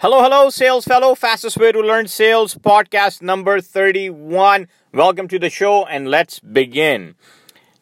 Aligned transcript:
Hello, 0.00 0.22
hello, 0.22 0.48
sales 0.48 0.84
fellow. 0.84 1.16
Fastest 1.16 1.56
way 1.56 1.72
to 1.72 1.80
learn 1.80 2.06
sales 2.06 2.54
podcast 2.54 3.20
number 3.20 3.60
31. 3.60 4.68
Welcome 4.94 5.26
to 5.26 5.40
the 5.40 5.50
show 5.50 5.86
and 5.86 6.08
let's 6.08 6.38
begin. 6.38 7.16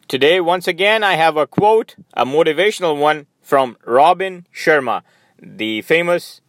Today, 0.07 0.41
once 0.41 0.67
again, 0.67 1.03
I 1.03 1.13
have 1.13 1.37
a 1.37 1.45
quote, 1.45 1.95
a 2.15 2.25
motivational 2.25 2.97
one 2.99 3.27
from 3.39 3.77
Robin 3.85 4.47
Sharma, 4.51 5.03
the 5.39 5.83
famous 5.83 6.41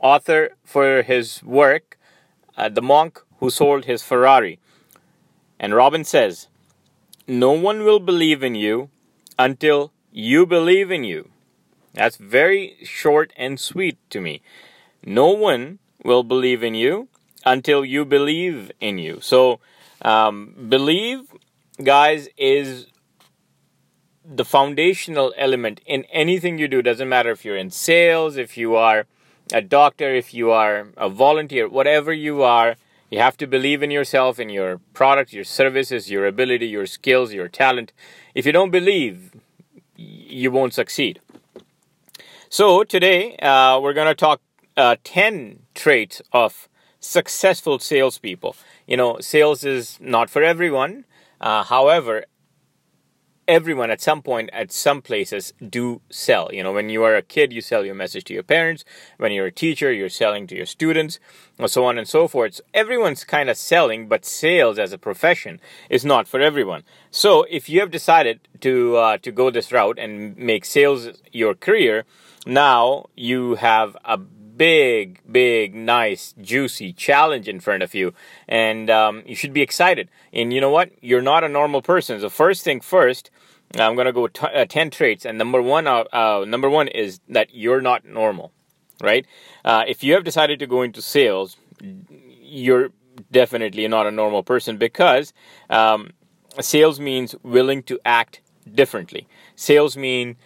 author 0.00 0.56
for 0.64 1.02
his 1.02 1.44
work, 1.44 1.96
uh, 2.56 2.68
The 2.68 2.82
Monk 2.82 3.22
Who 3.38 3.50
Sold 3.50 3.84
His 3.84 4.02
Ferrari. 4.02 4.58
And 5.60 5.76
Robin 5.76 6.02
says, 6.02 6.48
No 7.28 7.52
one 7.52 7.84
will 7.84 8.00
believe 8.00 8.42
in 8.42 8.56
you 8.56 8.90
until 9.38 9.92
you 10.10 10.44
believe 10.44 10.90
in 10.90 11.04
you. 11.04 11.30
That's 11.94 12.16
very 12.16 12.78
short 12.82 13.32
and 13.36 13.60
sweet 13.60 13.96
to 14.10 14.20
me 14.20 14.42
no 15.08 15.28
one 15.30 15.78
will 16.04 16.22
believe 16.22 16.62
in 16.62 16.74
you 16.74 17.08
until 17.44 17.84
you 17.84 18.04
believe 18.04 18.70
in 18.80 18.98
you. 18.98 19.18
So, 19.20 19.60
um, 20.02 20.54
believe, 20.68 21.32
guys, 21.82 22.28
is 22.36 22.86
the 24.24 24.44
foundational 24.44 25.32
element 25.36 25.80
in 25.86 26.04
anything 26.12 26.58
you 26.58 26.68
do. 26.68 26.82
Doesn't 26.82 27.08
matter 27.08 27.30
if 27.30 27.44
you're 27.44 27.56
in 27.56 27.70
sales, 27.70 28.36
if 28.36 28.58
you 28.58 28.76
are 28.76 29.06
a 29.52 29.62
doctor, 29.62 30.14
if 30.14 30.34
you 30.34 30.50
are 30.50 30.88
a 30.96 31.08
volunteer, 31.08 31.68
whatever 31.68 32.12
you 32.12 32.42
are, 32.42 32.76
you 33.10 33.18
have 33.18 33.38
to 33.38 33.46
believe 33.46 33.82
in 33.82 33.90
yourself, 33.90 34.38
in 34.38 34.50
your 34.50 34.78
product, 34.92 35.32
your 35.32 35.44
services, 35.44 36.10
your 36.10 36.26
ability, 36.26 36.66
your 36.66 36.84
skills, 36.84 37.32
your 37.32 37.48
talent. 37.48 37.92
If 38.34 38.44
you 38.44 38.52
don't 38.52 38.70
believe, 38.70 39.32
you 39.96 40.50
won't 40.50 40.74
succeed. 40.74 41.20
So, 42.50 42.84
today 42.84 43.36
uh, 43.36 43.80
we're 43.80 43.94
going 43.94 44.08
to 44.08 44.14
talk 44.14 44.40
uh, 44.78 44.96
10 45.04 45.64
traits 45.74 46.22
of 46.32 46.68
successful 47.00 47.78
salespeople. 47.78 48.56
You 48.86 48.96
know, 48.96 49.18
sales 49.20 49.64
is 49.64 49.98
not 50.00 50.30
for 50.30 50.42
everyone. 50.42 51.04
Uh, 51.40 51.64
however, 51.64 52.24
everyone 53.48 53.90
at 53.90 54.00
some 54.00 54.22
point, 54.22 54.50
at 54.52 54.70
some 54.70 55.00
places, 55.02 55.52
do 55.68 56.00
sell. 56.10 56.50
You 56.52 56.62
know, 56.62 56.72
when 56.72 56.90
you 56.90 57.02
are 57.02 57.16
a 57.16 57.22
kid, 57.22 57.52
you 57.52 57.60
sell 57.60 57.84
your 57.84 57.94
message 57.94 58.24
to 58.24 58.34
your 58.34 58.42
parents. 58.42 58.84
When 59.16 59.32
you're 59.32 59.46
a 59.46 59.52
teacher, 59.52 59.92
you're 59.92 60.08
selling 60.08 60.46
to 60.48 60.56
your 60.56 60.66
students, 60.66 61.18
and 61.58 61.70
so 61.70 61.84
on 61.84 61.98
and 61.98 62.06
so 62.06 62.28
forth. 62.28 62.54
So 62.54 62.64
everyone's 62.74 63.24
kind 63.24 63.48
of 63.48 63.56
selling, 63.56 64.06
but 64.06 64.24
sales 64.24 64.78
as 64.78 64.92
a 64.92 64.98
profession 64.98 65.60
is 65.90 66.04
not 66.04 66.28
for 66.28 66.40
everyone. 66.40 66.84
So 67.10 67.46
if 67.50 67.68
you 67.68 67.80
have 67.80 67.90
decided 67.90 68.40
to 68.60 68.96
uh, 68.96 69.18
to 69.18 69.32
go 69.32 69.50
this 69.50 69.72
route 69.72 69.98
and 69.98 70.36
make 70.36 70.64
sales 70.64 71.08
your 71.32 71.54
career, 71.54 72.04
now 72.46 73.06
you 73.16 73.56
have 73.56 73.96
a 74.04 74.18
big, 74.58 75.20
big, 75.30 75.74
nice, 75.74 76.34
juicy 76.40 76.92
challenge 76.92 77.48
in 77.48 77.60
front 77.60 77.82
of 77.82 77.94
you, 77.94 78.12
and 78.48 78.90
um, 78.90 79.22
you 79.24 79.34
should 79.34 79.52
be 79.52 79.62
excited. 79.62 80.10
And 80.32 80.52
you 80.52 80.60
know 80.60 80.70
what? 80.70 80.90
You're 81.00 81.22
not 81.22 81.44
a 81.44 81.48
normal 81.48 81.80
person. 81.80 82.20
So 82.20 82.28
first 82.28 82.64
thing 82.64 82.80
first, 82.80 83.30
I'm 83.76 83.96
gonna 83.96 84.12
go 84.12 84.26
t- 84.26 84.46
uh, 84.46 84.66
ten 84.66 84.90
traits, 84.90 85.24
and 85.24 85.38
number 85.38 85.62
one, 85.62 85.86
uh, 85.86 86.04
uh, 86.12 86.44
number 86.46 86.68
one 86.68 86.88
is 86.88 87.20
that 87.28 87.54
you're 87.54 87.80
not 87.80 88.04
normal, 88.04 88.52
right? 89.00 89.24
Uh, 89.64 89.84
if 89.86 90.02
you 90.02 90.12
have 90.14 90.24
decided 90.24 90.58
to 90.58 90.66
go 90.66 90.82
into 90.82 91.00
sales, 91.00 91.56
you're 92.42 92.90
definitely 93.30 93.86
not 93.88 94.06
a 94.06 94.10
normal 94.10 94.42
person 94.42 94.76
because 94.76 95.32
um, 95.70 96.10
sales 96.60 96.98
means 96.98 97.34
willing 97.42 97.82
to 97.84 97.98
act 98.04 98.40
differently. 98.74 99.26
Sales 99.56 99.96
mean 99.96 100.36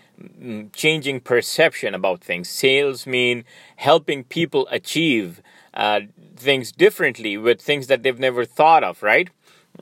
changing 0.73 1.21
perception 1.21 1.95
about 1.95 2.21
things. 2.23 2.49
Sales 2.49 3.07
mean 3.07 3.45
helping 3.77 4.25
people 4.25 4.69
achieve 4.71 5.41
uh, 5.75 6.01
things 6.37 6.73
differently 6.73 7.37
with 7.37 7.61
things 7.61 7.87
that 7.87 8.03
they've 8.03 8.19
never 8.19 8.45
thought 8.45 8.85
of, 8.85 9.03
right? 9.03 9.31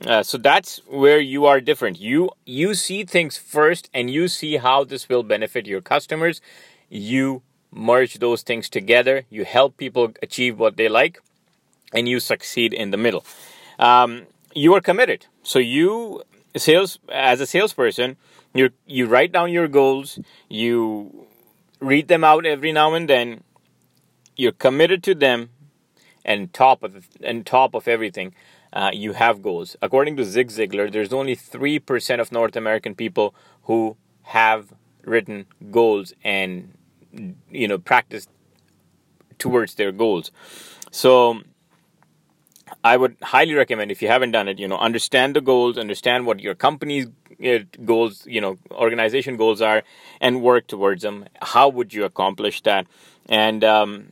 Uh, 0.05 0.23
so 0.23 0.37
that's 0.37 0.79
where 0.87 1.19
you 1.19 1.45
are 1.45 1.59
different. 1.59 1.99
You 1.99 2.29
you 2.45 2.73
see 2.73 3.03
things 3.03 3.37
first, 3.37 3.89
and 3.93 4.09
you 4.09 4.27
see 4.27 4.57
how 4.57 4.83
this 4.83 5.09
will 5.09 5.23
benefit 5.23 5.67
your 5.67 5.81
customers. 5.81 6.41
You 6.89 7.41
merge 7.71 8.19
those 8.19 8.41
things 8.41 8.69
together. 8.69 9.23
You 9.29 9.43
help 9.45 9.77
people 9.77 10.13
achieve 10.21 10.57
what 10.57 10.77
they 10.77 10.87
like, 10.87 11.21
and 11.93 12.07
you 12.07 12.19
succeed 12.19 12.73
in 12.73 12.91
the 12.91 12.97
middle. 12.97 13.25
Um, 13.79 14.27
you 14.53 14.73
are 14.75 14.81
committed. 14.81 15.25
So 15.43 15.59
you 15.59 16.23
sales 16.55 16.99
as 17.11 17.39
a 17.41 17.45
salesperson, 17.45 18.17
you 18.53 18.69
you 18.85 19.07
write 19.07 19.31
down 19.31 19.51
your 19.51 19.67
goals, 19.67 20.19
you 20.49 21.27
read 21.79 22.07
them 22.07 22.23
out 22.23 22.45
every 22.45 22.71
now 22.71 22.93
and 22.93 23.09
then. 23.09 23.43
You're 24.35 24.51
committed 24.53 25.03
to 25.03 25.15
them, 25.15 25.49
and 26.25 26.53
top 26.53 26.83
of 26.83 27.07
and 27.21 27.45
top 27.45 27.73
of 27.75 27.87
everything, 27.87 28.33
uh, 28.73 28.91
you 28.93 29.13
have 29.13 29.41
goals. 29.41 29.75
According 29.81 30.17
to 30.17 30.25
Zig 30.25 30.49
Ziglar, 30.49 30.91
there's 30.91 31.13
only 31.13 31.35
three 31.35 31.79
percent 31.79 32.21
of 32.21 32.31
North 32.31 32.55
American 32.55 32.95
people 32.95 33.35
who 33.63 33.97
have 34.23 34.73
written 35.03 35.45
goals 35.69 36.13
and 36.23 36.73
you 37.49 37.67
know 37.67 37.77
practice 37.77 38.27
towards 39.37 39.75
their 39.75 39.91
goals. 39.91 40.31
So 40.91 41.41
I 42.83 42.97
would 42.97 43.15
highly 43.21 43.53
recommend 43.53 43.91
if 43.91 44.01
you 44.01 44.07
haven't 44.07 44.31
done 44.31 44.47
it, 44.47 44.59
you 44.59 44.67
know, 44.67 44.77
understand 44.77 45.35
the 45.35 45.41
goals, 45.41 45.77
understand 45.77 46.25
what 46.25 46.39
your 46.39 46.55
company's 46.55 47.07
goals, 47.85 48.25
you 48.25 48.41
know, 48.41 48.57
organization 48.71 49.37
goals 49.37 49.61
are, 49.61 49.83
and 50.19 50.41
work 50.41 50.67
towards 50.67 51.03
them. 51.03 51.25
How 51.41 51.69
would 51.69 51.93
you 51.93 52.05
accomplish 52.05 52.61
that? 52.61 52.87
And 53.29 53.63
um, 53.63 54.07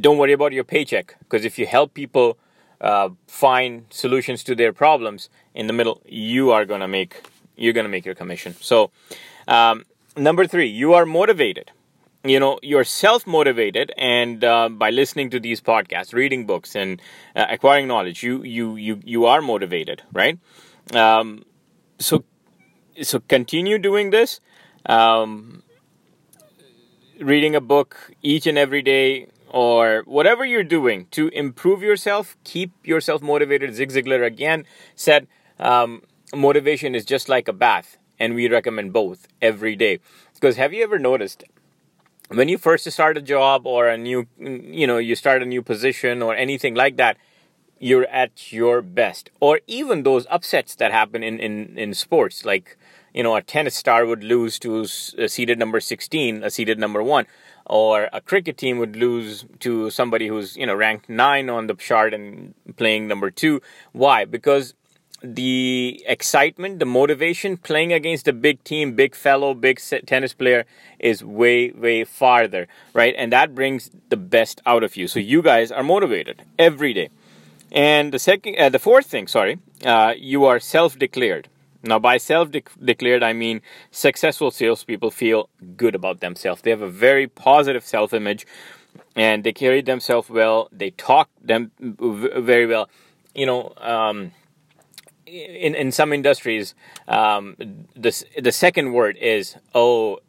don't 0.00 0.18
worry 0.18 0.32
about 0.32 0.52
your 0.52 0.64
paycheck 0.64 1.16
because 1.20 1.44
if 1.44 1.58
you 1.58 1.66
help 1.66 1.94
people 1.94 2.38
uh, 2.80 3.10
find 3.26 3.84
solutions 3.90 4.42
to 4.44 4.54
their 4.54 4.72
problems 4.72 5.28
in 5.54 5.66
the 5.66 5.72
middle, 5.72 6.00
you 6.06 6.50
are 6.52 6.64
gonna 6.64 6.88
make 6.88 7.22
you're 7.56 7.74
gonna 7.74 7.88
make 7.88 8.06
your 8.06 8.14
commission. 8.14 8.54
So, 8.60 8.90
um, 9.46 9.84
number 10.16 10.46
three, 10.46 10.68
you 10.68 10.94
are 10.94 11.04
motivated 11.04 11.72
you 12.24 12.38
know 12.38 12.58
you're 12.62 12.84
self 12.84 13.26
motivated 13.26 13.92
and 13.96 14.44
uh, 14.44 14.68
by 14.68 14.90
listening 14.90 15.30
to 15.30 15.40
these 15.40 15.60
podcasts 15.60 16.12
reading 16.12 16.46
books 16.46 16.74
and 16.74 17.00
uh, 17.34 17.46
acquiring 17.48 17.88
knowledge 17.88 18.22
you 18.22 18.42
you 18.42 18.76
you 18.76 19.00
you 19.04 19.26
are 19.26 19.40
motivated 19.40 20.02
right? 20.12 20.38
Um, 20.94 21.44
so 21.98 22.24
so 23.02 23.20
continue 23.20 23.78
doing 23.78 24.10
this. 24.10 24.40
Um, 24.86 25.62
reading 27.18 27.54
a 27.54 27.60
book 27.60 28.12
each 28.22 28.46
and 28.46 28.56
every 28.56 28.82
day 28.82 29.26
or 29.48 30.02
whatever 30.06 30.44
you're 30.44 30.64
doing 30.64 31.06
to 31.10 31.28
improve 31.28 31.82
yourself 31.82 32.36
keep 32.44 32.72
yourself 32.86 33.20
motivated 33.20 33.74
zig 33.74 33.90
ziglar 33.90 34.24
again 34.24 34.64
said 34.94 35.26
um, 35.58 36.02
motivation 36.34 36.94
is 36.94 37.04
just 37.04 37.28
like 37.28 37.48
a 37.48 37.52
bath 37.52 37.98
and 38.18 38.34
we 38.34 38.48
recommend 38.48 38.92
both 38.92 39.26
every 39.40 39.74
day. 39.74 39.98
Because 40.34 40.56
have 40.56 40.72
you 40.72 40.82
ever 40.84 40.98
noticed 40.98 41.44
when 42.32 42.48
you 42.48 42.58
first 42.58 42.90
start 42.90 43.16
a 43.16 43.22
job 43.22 43.66
or 43.66 43.88
a 43.88 43.98
new 43.98 44.26
you 44.38 44.86
know 44.86 44.98
you 44.98 45.16
start 45.16 45.42
a 45.42 45.46
new 45.46 45.62
position 45.62 46.22
or 46.22 46.34
anything 46.34 46.74
like 46.74 46.96
that 46.96 47.16
you're 47.82 48.06
at 48.08 48.52
your 48.52 48.82
best. 48.82 49.30
Or 49.40 49.60
even 49.66 50.02
those 50.02 50.26
upsets 50.28 50.74
that 50.76 50.92
happen 50.92 51.22
in 51.22 51.40
in 51.40 51.76
in 51.76 51.94
sports 51.94 52.44
like 52.44 52.76
you 53.12 53.22
know 53.22 53.34
a 53.34 53.42
tennis 53.42 53.74
star 53.74 54.06
would 54.06 54.22
lose 54.22 54.58
to 54.60 54.80
a 55.18 55.28
seeded 55.28 55.58
number 55.58 55.80
16 55.80 56.44
a 56.44 56.50
seeded 56.50 56.78
number 56.78 57.02
1 57.02 57.26
or 57.66 58.08
a 58.12 58.20
cricket 58.20 58.56
team 58.56 58.78
would 58.78 58.94
lose 58.94 59.44
to 59.58 59.90
somebody 59.90 60.28
who's 60.28 60.56
you 60.56 60.66
know 60.66 60.74
ranked 60.74 61.08
9 61.08 61.50
on 61.50 61.66
the 61.66 61.74
chart 61.74 62.14
and 62.14 62.54
playing 62.76 63.08
number 63.08 63.30
2 63.30 63.60
why? 63.92 64.24
Because 64.24 64.74
the 65.22 66.02
excitement, 66.06 66.78
the 66.78 66.86
motivation 66.86 67.56
playing 67.56 67.92
against 67.92 68.26
a 68.26 68.32
big 68.32 68.62
team, 68.64 68.94
big 68.94 69.14
fellow, 69.14 69.54
big 69.54 69.80
tennis 70.06 70.32
player 70.32 70.64
is 70.98 71.22
way, 71.22 71.70
way 71.72 72.04
farther, 72.04 72.66
right? 72.94 73.14
And 73.16 73.32
that 73.32 73.54
brings 73.54 73.90
the 74.08 74.16
best 74.16 74.60
out 74.64 74.82
of 74.82 74.96
you. 74.96 75.08
So 75.08 75.20
you 75.20 75.42
guys 75.42 75.70
are 75.70 75.82
motivated 75.82 76.42
every 76.58 76.92
day. 76.94 77.10
And 77.70 78.12
the 78.12 78.18
second, 78.18 78.56
uh, 78.58 78.68
the 78.70 78.78
fourth 78.78 79.06
thing, 79.06 79.26
sorry, 79.26 79.58
uh, 79.84 80.14
you 80.16 80.44
are 80.44 80.58
self-declared. 80.58 81.48
Now, 81.82 81.98
by 81.98 82.18
self-declared, 82.18 83.22
I 83.22 83.32
mean 83.32 83.62
successful 83.90 84.50
salespeople 84.50 85.10
feel 85.10 85.48
good 85.76 85.94
about 85.94 86.20
themselves. 86.20 86.62
They 86.62 86.70
have 86.70 86.82
a 86.82 86.90
very 86.90 87.26
positive 87.26 87.84
self-image, 87.84 88.46
and 89.16 89.44
they 89.44 89.52
carry 89.52 89.80
themselves 89.80 90.28
well. 90.28 90.68
They 90.72 90.90
talk 90.90 91.30
them 91.42 91.70
very 91.78 92.66
well. 92.66 92.90
You 93.34 93.46
know. 93.46 93.72
Um, 93.78 94.32
in 95.30 95.74
in 95.74 95.92
some 95.92 96.12
industries, 96.12 96.74
um, 97.08 97.56
the 97.58 98.24
the 98.40 98.52
second 98.52 98.92
word 98.92 99.16
is 99.16 99.56
oh 99.74 100.20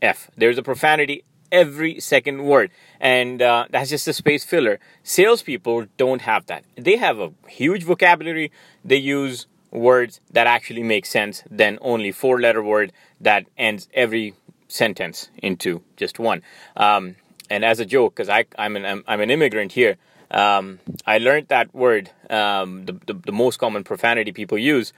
f. 0.00 0.30
There's 0.36 0.58
a 0.58 0.62
profanity 0.62 1.24
every 1.52 2.00
second 2.00 2.44
word, 2.44 2.70
and 3.00 3.42
uh, 3.42 3.66
that's 3.70 3.90
just 3.90 4.08
a 4.08 4.12
space 4.12 4.44
filler. 4.44 4.78
Salespeople 5.02 5.86
don't 5.96 6.22
have 6.22 6.46
that. 6.46 6.64
They 6.76 6.96
have 6.96 7.18
a 7.18 7.32
huge 7.48 7.84
vocabulary. 7.84 8.52
They 8.84 8.96
use 8.96 9.46
words 9.70 10.20
that 10.30 10.46
actually 10.46 10.82
make 10.82 11.06
sense 11.06 11.42
than 11.50 11.78
only 11.80 12.12
four 12.12 12.40
letter 12.40 12.62
word 12.62 12.92
that 13.20 13.46
ends 13.58 13.88
every 13.94 14.34
sentence 14.68 15.30
into 15.42 15.82
just 15.96 16.18
one. 16.18 16.42
Um, 16.76 17.16
and 17.50 17.64
as 17.64 17.78
a 17.78 17.84
joke, 17.84 18.16
because 18.16 18.28
I'm 18.58 18.76
an 18.76 19.04
I'm 19.06 19.20
an 19.20 19.30
immigrant 19.30 19.72
here, 19.72 19.96
um, 20.30 20.80
I 21.06 21.18
learned 21.18 21.48
that 21.48 21.74
word, 21.74 22.10
um, 22.30 22.86
the, 22.86 22.92
the, 23.06 23.14
the 23.14 23.32
most 23.32 23.58
common 23.58 23.84
profanity 23.84 24.32
people 24.32 24.58
use, 24.58 24.92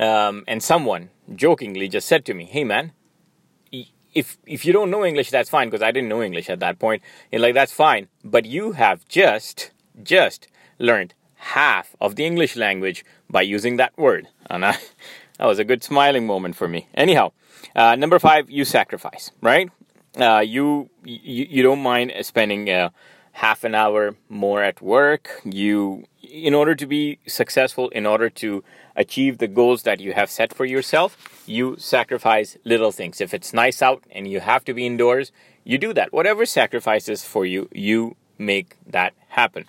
um, 0.00 0.44
and 0.46 0.62
someone 0.62 1.10
jokingly 1.34 1.88
just 1.88 2.08
said 2.08 2.24
to 2.26 2.34
me, 2.34 2.44
"Hey 2.44 2.64
man, 2.64 2.92
if 4.16 4.38
if 4.46 4.64
you 4.64 4.72
don't 4.72 4.90
know 4.90 5.04
English, 5.04 5.30
that's 5.30 5.50
fine 5.50 5.68
because 5.68 5.82
I 5.82 5.90
didn't 5.92 6.08
know 6.08 6.22
English 6.22 6.48
at 6.48 6.60
that 6.60 6.78
point. 6.78 7.02
And 7.30 7.42
like 7.42 7.54
that's 7.54 7.72
fine, 7.72 8.08
but 8.24 8.46
you 8.46 8.72
have 8.72 9.06
just 9.08 9.70
just 10.02 10.48
learned 10.78 11.14
half 11.34 11.94
of 12.00 12.16
the 12.16 12.24
English 12.24 12.56
language 12.56 13.04
by 13.30 13.42
using 13.42 13.76
that 13.76 13.96
word." 13.98 14.28
And 14.48 14.64
I, 14.64 14.78
that 15.38 15.46
was 15.46 15.58
a 15.58 15.64
good 15.64 15.84
smiling 15.84 16.26
moment 16.26 16.56
for 16.56 16.66
me. 16.66 16.88
Anyhow, 16.94 17.32
uh, 17.74 17.94
number 17.94 18.18
five, 18.18 18.50
you 18.50 18.64
sacrifice, 18.64 19.30
right? 19.42 19.70
Uh, 20.18 20.40
you, 20.40 20.88
you 21.04 21.46
you 21.50 21.62
don't 21.62 21.82
mind 21.82 22.10
spending 22.22 22.70
uh, 22.70 22.88
half 23.36 23.64
an 23.64 23.74
hour 23.74 24.14
more 24.30 24.62
at 24.62 24.80
work. 24.80 25.42
You, 25.44 26.04
in 26.22 26.54
order 26.54 26.74
to 26.74 26.86
be 26.86 27.18
successful, 27.26 27.90
in 27.90 28.06
order 28.06 28.30
to 28.30 28.64
achieve 28.96 29.36
the 29.36 29.46
goals 29.46 29.82
that 29.82 30.00
you 30.00 30.14
have 30.14 30.30
set 30.30 30.54
for 30.54 30.64
yourself, 30.64 31.18
you 31.46 31.76
sacrifice 31.78 32.56
little 32.64 32.92
things. 32.92 33.20
If 33.20 33.34
it's 33.34 33.52
nice 33.52 33.82
out 33.82 34.02
and 34.10 34.26
you 34.26 34.40
have 34.40 34.64
to 34.64 34.72
be 34.72 34.86
indoors, 34.86 35.32
you 35.64 35.76
do 35.76 35.92
that. 35.92 36.14
Whatever 36.14 36.46
sacrifices 36.46 37.24
for 37.24 37.44
you, 37.44 37.68
you 37.72 38.16
make 38.38 38.76
that 38.86 39.12
happen. 39.28 39.66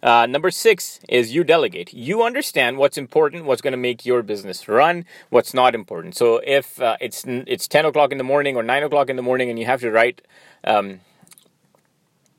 Uh, 0.00 0.26
number 0.26 0.50
six 0.52 1.00
is 1.08 1.34
you 1.34 1.42
delegate. 1.42 1.92
You 1.92 2.22
understand 2.22 2.78
what's 2.78 2.98
important, 2.98 3.46
what's 3.46 3.62
going 3.62 3.72
to 3.72 3.76
make 3.88 4.06
your 4.06 4.22
business 4.22 4.68
run, 4.68 5.04
what's 5.30 5.54
not 5.54 5.74
important. 5.74 6.16
So 6.16 6.40
if 6.44 6.80
uh, 6.80 6.96
it's 7.00 7.24
it's 7.26 7.66
ten 7.68 7.84
o'clock 7.84 8.12
in 8.12 8.18
the 8.18 8.24
morning 8.24 8.56
or 8.56 8.62
nine 8.62 8.82
o'clock 8.82 9.10
in 9.10 9.16
the 9.16 9.22
morning, 9.22 9.50
and 9.50 9.58
you 9.58 9.66
have 9.66 9.80
to 9.80 9.90
write 9.90 10.22
um, 10.64 11.00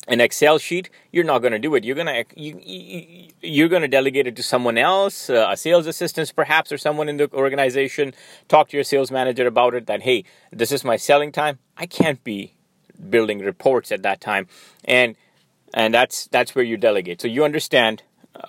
an 0.07 0.19
Excel 0.19 0.57
sheet, 0.57 0.89
you're 1.11 1.23
not 1.23 1.39
going 1.39 1.53
to 1.53 1.59
do 1.59 1.75
it. 1.75 1.83
You're 1.83 1.95
going 1.95 2.07
to 2.07 2.25
you, 2.35 2.59
you, 2.61 3.29
you're 3.41 3.69
going 3.69 3.81
to 3.81 3.87
delegate 3.87 4.27
it 4.27 4.35
to 4.35 4.43
someone 4.43 4.77
else, 4.77 5.29
uh, 5.29 5.47
a 5.49 5.57
sales 5.57 5.87
assistant 5.87 6.33
perhaps, 6.35 6.71
or 6.71 6.77
someone 6.77 7.09
in 7.09 7.17
the 7.17 7.31
organization. 7.33 8.13
Talk 8.47 8.69
to 8.69 8.77
your 8.77 8.83
sales 8.83 9.11
manager 9.11 9.47
about 9.47 9.73
it. 9.73 9.87
That 9.87 10.01
hey, 10.01 10.25
this 10.51 10.71
is 10.71 10.83
my 10.83 10.97
selling 10.97 11.31
time. 11.31 11.59
I 11.77 11.85
can't 11.85 12.23
be 12.23 12.53
building 13.09 13.39
reports 13.39 13.91
at 13.91 14.03
that 14.03 14.19
time, 14.19 14.47
and 14.83 15.15
and 15.73 15.93
that's 15.93 16.27
that's 16.27 16.53
where 16.53 16.65
you 16.65 16.77
delegate. 16.77 17.21
So 17.21 17.27
you 17.27 17.43
understand 17.43 18.03
uh, 18.35 18.47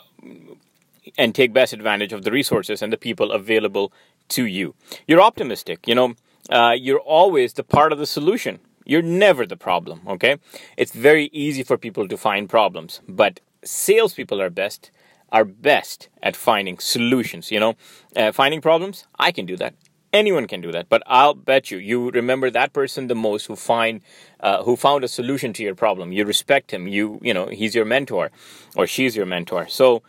and 1.17 1.35
take 1.35 1.53
best 1.53 1.73
advantage 1.73 2.13
of 2.13 2.25
the 2.25 2.33
resources 2.33 2.83
and 2.83 2.93
the 2.93 2.97
people 2.97 3.31
available 3.31 3.93
to 4.31 4.45
you. 4.45 4.75
You're 5.07 5.21
optimistic. 5.21 5.87
You 5.87 5.95
know, 5.95 6.15
uh, 6.51 6.73
you're 6.77 7.01
always 7.01 7.53
the 7.53 7.65
part 7.65 7.93
of 7.93 7.99
the 7.99 8.07
solution 8.07 8.59
you're 8.85 9.03
never 9.03 9.47
the 9.47 9.57
problem, 9.57 10.01
okay? 10.07 10.37
It's 10.77 10.93
very 10.93 11.27
easy 11.33 11.63
for 11.63 11.79
people 11.79 12.09
to 12.09 12.17
find 12.17 12.49
problems, 12.49 13.01
but 13.09 13.41
salespeople 13.65 14.41
are 14.41 14.51
best 14.51 14.91
are 15.33 15.45
best 15.45 16.09
at 16.23 16.37
finding 16.37 16.79
solutions. 16.79 17.51
You 17.51 17.61
know, 17.61 17.75
uh, 18.17 18.33
finding 18.33 18.61
problems. 18.61 19.07
I 19.19 19.33
can 19.33 19.47
do 19.47 19.57
that. 19.57 19.75
Anyone 20.13 20.47
can 20.47 20.61
do 20.61 20.71
that, 20.71 20.89
but 20.89 21.03
I'll 21.07 21.35
bet 21.35 21.73
you 21.73 21.79
you 21.79 22.11
remember 22.11 22.49
that 22.49 22.73
person 22.73 23.09
the 23.09 23.17
most 23.17 23.47
who 23.47 23.57
find 23.57 24.01
uh, 24.39 24.63
who 24.63 24.77
found 24.77 25.03
a 25.03 25.09
solution 25.09 25.53
to 25.55 25.63
your 25.65 25.75
problem. 25.75 26.13
You 26.13 26.25
respect 26.25 26.73
him. 26.73 26.87
You 26.87 27.19
you 27.21 27.35
know 27.35 27.47
he's 27.47 27.75
your 27.75 27.85
mentor, 27.85 28.31
or 28.77 28.87
she's 28.87 29.17
your 29.17 29.27
mentor. 29.27 29.67
So 29.69 30.05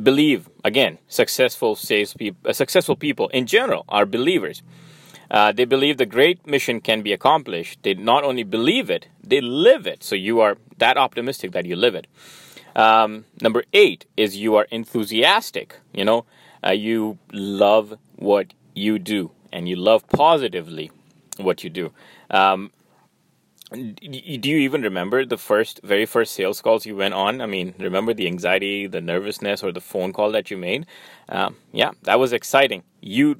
believe 0.00 0.48
again. 0.64 0.98
Successful 1.08 1.74
salespeople, 1.74 2.50
uh, 2.50 2.52
successful 2.52 2.94
people 2.94 3.28
in 3.28 3.46
general 3.46 3.84
are 3.88 4.06
believers. 4.06 4.62
Uh, 5.30 5.52
they 5.52 5.64
believe 5.64 5.98
the 5.98 6.06
great 6.06 6.46
mission 6.46 6.80
can 6.80 7.02
be 7.02 7.12
accomplished. 7.12 7.82
They 7.82 7.94
not 7.94 8.24
only 8.24 8.44
believe 8.44 8.88
it, 8.90 9.08
they 9.22 9.40
live 9.40 9.86
it. 9.86 10.02
So 10.02 10.14
you 10.14 10.40
are 10.40 10.56
that 10.78 10.96
optimistic 10.96 11.52
that 11.52 11.66
you 11.66 11.76
live 11.76 11.94
it. 11.94 12.06
Um, 12.74 13.24
number 13.42 13.64
eight 13.72 14.06
is 14.16 14.36
you 14.36 14.56
are 14.56 14.66
enthusiastic. 14.70 15.76
You 15.92 16.04
know, 16.04 16.24
uh, 16.64 16.70
you 16.70 17.18
love 17.32 17.98
what 18.16 18.54
you 18.74 18.98
do 18.98 19.32
and 19.52 19.68
you 19.68 19.76
love 19.76 20.08
positively 20.08 20.90
what 21.36 21.64
you 21.64 21.70
do. 21.70 21.92
Um, 22.30 22.70
do 23.70 24.48
you 24.48 24.58
even 24.58 24.80
remember 24.80 25.26
the 25.26 25.36
first, 25.36 25.80
very 25.84 26.06
first 26.06 26.32
sales 26.32 26.62
calls 26.62 26.86
you 26.86 26.96
went 26.96 27.12
on? 27.12 27.42
I 27.42 27.46
mean, 27.46 27.74
remember 27.78 28.14
the 28.14 28.26
anxiety, 28.26 28.86
the 28.86 29.02
nervousness, 29.02 29.62
or 29.62 29.72
the 29.72 29.80
phone 29.80 30.14
call 30.14 30.32
that 30.32 30.50
you 30.50 30.56
made? 30.56 30.86
Um, 31.28 31.56
yeah, 31.72 31.90
that 32.04 32.18
was 32.18 32.32
exciting. 32.32 32.82
You 33.02 33.36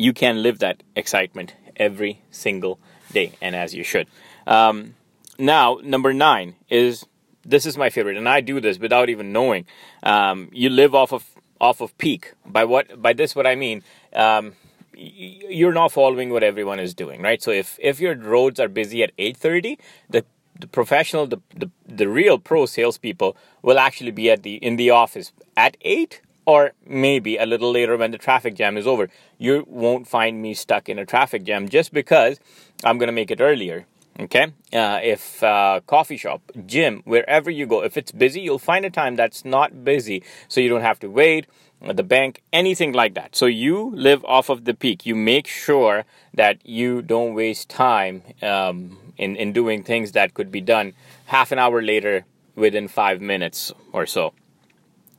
you 0.00 0.12
can 0.12 0.42
live 0.42 0.58
that 0.60 0.82
excitement 0.96 1.54
every 1.76 2.22
single 2.30 2.78
day, 3.12 3.32
and 3.40 3.54
as 3.54 3.74
you 3.74 3.84
should. 3.84 4.06
Um, 4.46 4.94
now, 5.38 5.78
number 5.82 6.12
nine 6.12 6.56
is 6.68 7.06
this 7.44 7.66
is 7.66 7.76
my 7.76 7.90
favorite, 7.90 8.16
and 8.16 8.28
I 8.28 8.40
do 8.40 8.60
this 8.60 8.78
without 8.78 9.08
even 9.08 9.32
knowing. 9.32 9.66
Um, 10.02 10.48
you 10.52 10.70
live 10.70 10.94
off 10.94 11.12
of 11.12 11.24
off 11.60 11.80
of 11.80 11.96
peak. 11.98 12.32
By 12.46 12.64
what 12.64 13.00
by 13.00 13.12
this, 13.12 13.34
what 13.34 13.46
I 13.46 13.54
mean. 13.54 13.82
Um, 14.14 14.54
you're 15.02 15.72
not 15.72 15.92
following 15.92 16.28
what 16.30 16.42
everyone 16.42 16.78
is 16.78 16.92
doing, 16.94 17.22
right? 17.22 17.42
So 17.42 17.50
if 17.50 17.78
if 17.80 18.00
your 18.00 18.14
roads 18.16 18.60
are 18.60 18.68
busy 18.68 19.02
at 19.02 19.12
eight 19.18 19.36
thirty, 19.36 19.78
the 20.08 20.24
the 20.58 20.66
professional, 20.66 21.26
the, 21.26 21.40
the 21.56 21.70
the 21.86 22.08
real 22.08 22.38
pro 22.38 22.66
salespeople 22.66 23.36
will 23.62 23.78
actually 23.78 24.10
be 24.10 24.30
at 24.30 24.42
the 24.42 24.56
in 24.56 24.76
the 24.76 24.90
office 24.90 25.32
at 25.56 25.76
eight 25.80 26.20
or 26.50 26.72
maybe 26.84 27.36
a 27.36 27.46
little 27.46 27.70
later 27.70 27.96
when 27.96 28.10
the 28.10 28.18
traffic 28.18 28.56
jam 28.56 28.76
is 28.76 28.84
over. 28.84 29.08
You 29.38 29.64
won't 29.68 30.08
find 30.08 30.42
me 30.42 30.52
stuck 30.54 30.88
in 30.88 30.98
a 30.98 31.06
traffic 31.06 31.44
jam 31.44 31.68
just 31.68 31.92
because 31.92 32.40
I'm 32.82 32.98
going 32.98 33.06
to 33.06 33.12
make 33.12 33.30
it 33.30 33.40
earlier. 33.40 33.86
Okay? 34.18 34.46
Uh, 34.72 34.98
if 35.00 35.44
uh, 35.44 35.78
coffee 35.86 36.16
shop, 36.16 36.42
gym, 36.66 37.02
wherever 37.04 37.50
you 37.52 37.66
go, 37.66 37.84
if 37.84 37.96
it's 37.96 38.10
busy, 38.10 38.40
you'll 38.40 38.58
find 38.72 38.84
a 38.84 38.90
time 38.90 39.14
that's 39.14 39.44
not 39.44 39.84
busy 39.84 40.24
so 40.48 40.60
you 40.60 40.68
don't 40.68 40.82
have 40.90 40.98
to 40.98 41.08
wait 41.08 41.46
the 41.80 42.02
bank, 42.02 42.42
anything 42.52 42.92
like 42.92 43.14
that. 43.14 43.36
So 43.36 43.46
you 43.46 43.92
live 43.94 44.24
off 44.24 44.48
of 44.48 44.64
the 44.64 44.74
peak. 44.74 45.06
You 45.06 45.14
make 45.14 45.46
sure 45.46 46.04
that 46.34 46.58
you 46.66 47.00
don't 47.00 47.32
waste 47.32 47.70
time 47.70 48.22
um, 48.42 48.98
in, 49.16 49.36
in 49.36 49.52
doing 49.52 49.84
things 49.84 50.12
that 50.12 50.34
could 50.34 50.50
be 50.50 50.60
done 50.60 50.94
half 51.26 51.52
an 51.52 51.58
hour 51.58 51.80
later 51.80 52.24
within 52.56 52.88
five 52.88 53.20
minutes 53.20 53.72
or 53.92 54.04
so. 54.04 54.34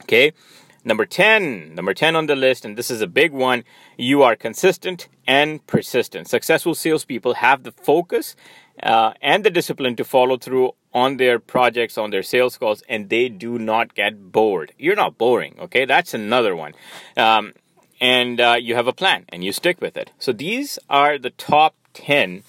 Okay? 0.04 0.34
Number 0.84 1.06
10, 1.06 1.76
number 1.76 1.94
10 1.94 2.16
on 2.16 2.26
the 2.26 2.36
list, 2.36 2.66
and 2.66 2.78
this 2.78 2.90
is 2.90 3.02
a 3.02 3.08
big 3.08 3.32
one, 3.32 3.64
you 3.98 4.24
are 4.24 4.36
consistent 4.36 5.08
and 5.28 5.66
persistent. 5.68 6.28
Successful 6.28 6.74
salespeople 6.74 7.36
have 7.36 7.64
the 7.64 7.72
focus 7.72 8.36
uh, 8.82 9.14
and 9.22 9.44
the 9.44 9.52
discipline 9.52 9.96
to 9.96 10.04
follow 10.04 10.38
through 10.38 10.72
on 10.94 11.18
their 11.18 11.38
projects, 11.38 11.98
on 11.98 12.10
their 12.10 12.24
sales 12.24 12.58
calls, 12.58 12.82
and 12.90 13.10
they 13.10 13.30
do 13.30 13.60
not 13.60 13.94
get 13.94 14.32
bored. 14.32 14.74
You're 14.78 14.96
not 14.96 15.18
boring, 15.18 15.56
okay? 15.60 15.86
That's 15.86 16.14
another 16.14 16.56
one. 16.56 16.74
Um, 17.16 17.54
and 18.00 18.42
uh, 18.42 18.58
you 18.60 18.74
have 18.74 18.88
a 18.88 18.94
plan 18.94 19.26
and 19.30 19.44
you 19.44 19.52
stick 19.52 19.80
with 19.80 19.96
it. 19.96 20.12
So 20.18 20.34
these 20.34 20.80
are 20.90 21.20
the 21.20 21.30
top 21.30 21.76
10 21.94 22.44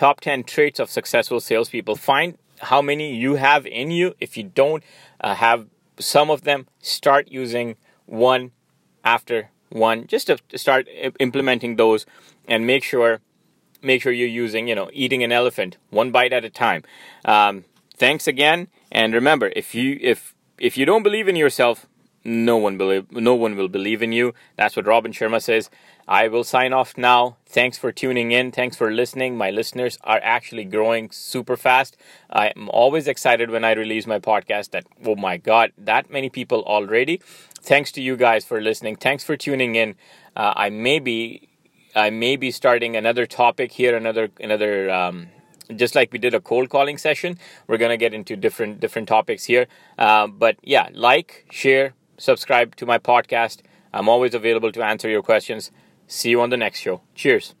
top 0.00 0.20
10 0.20 0.44
traits 0.44 0.80
of 0.80 0.88
successful 0.88 1.40
salespeople. 1.40 1.94
Find 1.94 2.38
how 2.58 2.80
many 2.80 3.14
you 3.14 3.34
have 3.34 3.66
in 3.66 3.90
you. 3.90 4.14
If 4.18 4.34
you 4.34 4.44
don't 4.44 4.82
uh, 5.20 5.34
have 5.34 5.66
some 6.00 6.30
of 6.30 6.42
them 6.42 6.66
start 6.80 7.28
using 7.28 7.76
one 8.06 8.52
after 9.04 9.50
one 9.70 10.06
just 10.06 10.26
to 10.26 10.38
start 10.56 10.88
implementing 11.20 11.76
those 11.76 12.06
and 12.48 12.66
make 12.66 12.82
sure 12.82 13.20
make 13.82 14.02
sure 14.02 14.12
you're 14.12 14.28
using 14.28 14.68
you 14.68 14.74
know 14.74 14.90
eating 14.92 15.22
an 15.22 15.32
elephant 15.32 15.76
one 15.90 16.10
bite 16.10 16.32
at 16.32 16.44
a 16.44 16.50
time. 16.50 16.82
Um, 17.24 17.64
thanks 17.96 18.26
again 18.26 18.68
and 18.90 19.14
remember 19.14 19.52
if 19.54 19.74
you 19.74 19.98
if 20.00 20.34
if 20.58 20.76
you 20.76 20.84
don't 20.84 21.02
believe 21.02 21.28
in 21.28 21.36
yourself 21.36 21.86
no 22.24 22.56
one 22.56 22.76
believe 22.76 23.10
no 23.10 23.34
one 23.34 23.56
will 23.56 23.68
believe 23.68 24.02
in 24.02 24.12
you. 24.12 24.34
That's 24.56 24.76
what 24.76 24.86
robin 24.86 25.12
sharma 25.12 25.42
says. 25.42 25.70
I 26.06 26.28
will 26.28 26.44
sign 26.44 26.72
off 26.72 26.98
now. 26.98 27.36
Thanks 27.46 27.78
for 27.78 27.92
tuning 27.92 28.32
in. 28.32 28.50
Thanks 28.52 28.76
for 28.76 28.90
listening. 28.90 29.36
My 29.36 29.50
listeners 29.50 29.96
are 30.02 30.20
actually 30.22 30.64
growing 30.64 31.10
super 31.12 31.56
fast. 31.56 31.96
I'm 32.28 32.68
always 32.70 33.08
excited 33.08 33.50
when 33.50 33.64
i 33.64 33.72
release 33.72 34.06
my 34.06 34.18
podcast 34.18 34.70
that 34.70 34.84
oh 35.04 35.16
my 35.16 35.36
god 35.38 35.72
that 35.78 36.10
many 36.10 36.28
people 36.28 36.62
already. 36.64 37.20
Thanks 37.62 37.90
to 37.92 38.02
you 38.02 38.16
guys 38.16 38.44
for 38.44 38.60
listening. 38.60 38.96
Thanks 38.96 39.24
for 39.24 39.36
tuning 39.36 39.74
in. 39.74 39.94
Uh, 40.36 40.52
i 40.56 40.68
may 40.68 40.98
be 40.98 41.48
i 41.96 42.10
may 42.10 42.36
be 42.36 42.50
starting 42.50 42.96
another 42.96 43.26
topic 43.26 43.72
here 43.72 43.96
another 43.96 44.28
another 44.40 44.90
um, 44.90 45.28
just 45.74 45.94
like 45.94 46.12
we 46.12 46.18
did 46.18 46.34
a 46.34 46.40
cold 46.40 46.68
calling 46.68 46.98
session. 46.98 47.38
We're 47.66 47.78
going 47.78 47.90
to 47.90 47.96
get 47.96 48.12
into 48.12 48.36
different 48.36 48.80
different 48.80 49.08
topics 49.08 49.44
here. 49.44 49.68
Uh, 49.98 50.26
but 50.26 50.56
yeah 50.62 50.88
like 50.92 51.46
share 51.50 51.94
subscribe 52.20 52.76
to 52.76 52.86
my 52.86 52.98
podcast. 52.98 53.62
I'm 53.92 54.08
always 54.08 54.34
available 54.34 54.70
to 54.72 54.82
answer 54.84 55.08
your 55.08 55.22
questions. 55.22 55.70
See 56.06 56.30
you 56.30 56.40
on 56.40 56.50
the 56.50 56.56
next 56.56 56.80
show. 56.80 57.02
Cheers. 57.14 57.54